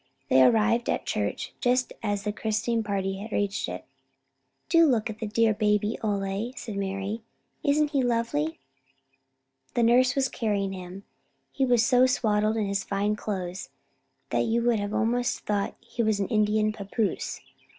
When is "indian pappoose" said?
16.29-17.39